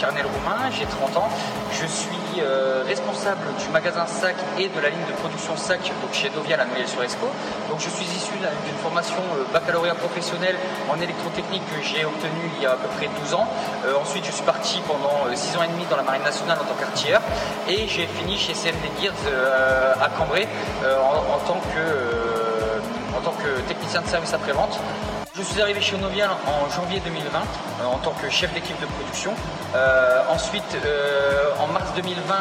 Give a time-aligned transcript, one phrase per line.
[0.00, 1.28] Benjamin, j'ai 30 ans.
[1.72, 6.12] Je suis euh, responsable du magasin SAC et de la ligne de production SAC donc
[6.12, 7.28] chez Dovial à Noyelles-sur-Escaut.
[7.68, 10.56] Donc je suis issu d'une formation euh, baccalauréat professionnel
[10.88, 13.46] en électrotechnique que j'ai obtenue il y a à peu près 12 ans.
[13.84, 16.64] Euh, ensuite je suis parti pendant 6 ans et demi dans la marine nationale en
[16.64, 17.20] tant qu'artilleur
[17.68, 19.12] et j'ai fini chez CMD Gears
[20.00, 20.48] à Cambrai
[20.82, 24.78] en, tant que, en tant que technicien de service après-vente.
[25.36, 28.86] Je suis arrivé chez Novial en janvier 2020 euh, en tant que chef d'équipe de
[28.86, 29.32] production.
[29.76, 32.34] Euh, ensuite, euh, en mars 2020,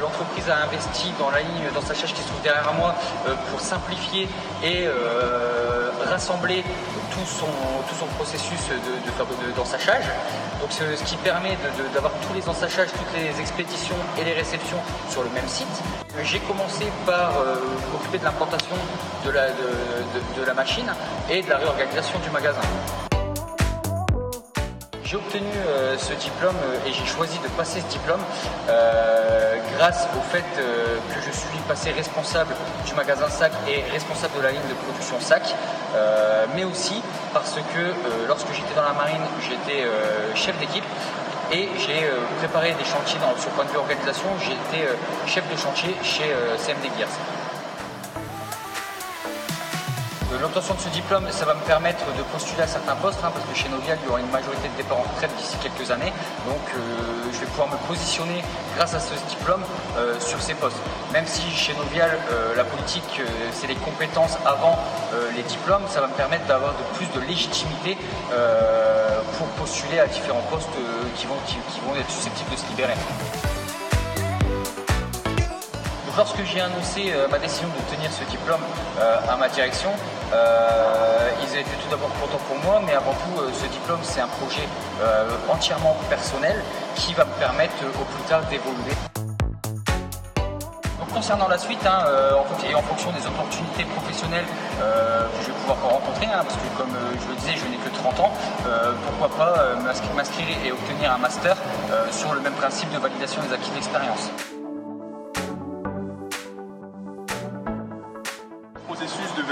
[0.00, 2.96] l'entreprise a investi dans la ligne d'ensachage qui se trouve derrière moi
[3.50, 4.28] pour simplifier
[4.64, 4.88] et
[6.10, 6.64] rassembler
[7.12, 7.46] tout son,
[7.88, 8.60] tout son processus
[9.56, 10.04] d'ensachage.
[10.04, 11.58] De, Donc ce, qui permet
[11.92, 14.78] d'avoir tous les ensachages, toutes les expéditions et les réceptions
[15.10, 15.66] sur le même site.
[16.22, 17.32] J'ai commencé par
[17.92, 18.76] m'occuper de l'implantation
[19.26, 20.86] de la, de la machine
[21.28, 22.60] et de la réorganisation du magasin.
[25.12, 28.22] J'ai obtenu euh, ce diplôme euh, et j'ai choisi de passer ce diplôme
[28.70, 32.54] euh, grâce au fait que je suis passé responsable
[32.86, 35.54] du magasin SAC et responsable de la ligne de production SAC,
[36.54, 37.02] mais aussi
[37.34, 37.92] parce que
[38.26, 39.84] lorsque j'étais dans la marine, j'étais
[40.34, 40.84] chef d'équipe
[41.52, 44.86] et j'ai préparé des chantiers dans, sur point de vue organisation, été
[45.26, 47.51] chef de chantier chez CMD Gears.
[50.40, 53.44] L'obtention de ce diplôme, ça va me permettre de postuler à certains postes, hein, parce
[53.46, 56.12] que chez Novial, il y aura une majorité de départ en retraite d'ici quelques années.
[56.46, 56.80] Donc euh,
[57.32, 58.42] je vais pouvoir me positionner
[58.76, 59.62] grâce à ce diplôme
[59.98, 60.76] euh, sur ces postes.
[61.12, 63.20] Même si chez Novial, euh, la politique,
[63.52, 64.78] c'est les compétences avant
[65.36, 67.96] les diplômes, ça va me permettre d'avoir de plus de légitimité
[69.38, 70.68] pour postuler à différents postes
[71.16, 71.36] qui vont
[71.98, 72.94] être susceptibles de se libérer
[76.16, 78.60] lorsque j'ai annoncé euh, ma décision d'obtenir ce diplôme
[78.98, 79.90] euh, à ma direction,
[80.32, 84.28] euh, ils étaient tout d'abord contents pour moi, mais avant tout, ce diplôme, c'est un
[84.28, 84.66] projet
[85.50, 86.56] entièrement personnel
[86.94, 88.94] qui va me permettre au plus tard d'évoluer.
[91.12, 94.46] concernant la suite, hein, en, en, fonction des opportunités professionnelles
[94.80, 97.94] que je vais pouvoir rencontrer, hein, parce que comme je le disais, je n'ai que
[97.94, 98.32] 30 ans,
[99.06, 101.56] pourquoi pas m'inscrire et obtenir un master
[102.10, 104.30] sur le même principe de validation des acquis d'expérience.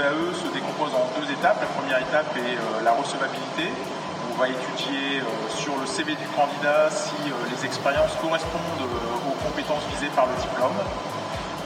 [0.01, 1.61] VAE se décompose en deux étapes.
[1.61, 3.69] La première étape est euh, la recevabilité.
[4.33, 9.37] On va étudier euh, sur le CV du candidat si euh, les expériences correspondent aux
[9.45, 10.79] compétences visées par le diplôme.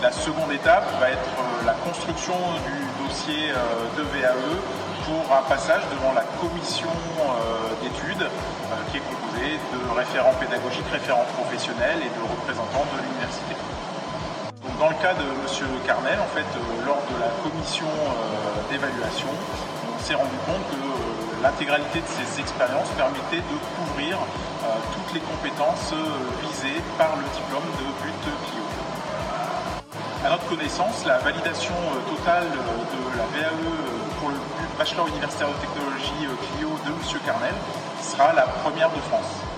[0.03, 1.31] La seconde étape va être
[1.65, 2.35] la construction
[2.67, 3.55] du dossier
[3.97, 4.59] de VAE
[5.07, 6.91] pour un passage devant la commission
[7.81, 8.27] d'études
[8.91, 13.55] qui est composée de référents pédagogiques, référents professionnels et de représentants de l'université
[14.85, 15.67] dans le cas de M.
[15.87, 20.77] Carnel, en fait, euh, lors de la commission euh, d'évaluation, on s'est rendu compte que
[20.77, 24.19] euh, l'intégralité de ces expériences permettait de couvrir
[24.93, 25.93] toutes les compétences
[26.41, 28.65] visées par le diplôme de but Clio.
[30.25, 31.75] À notre connaissance, la validation
[32.09, 33.51] totale de la VAE
[34.19, 34.37] pour le
[34.77, 36.25] bachelor universitaire de technologie
[36.57, 37.21] Clio de M.
[37.25, 37.53] Carnel
[38.01, 39.54] sera la première de France.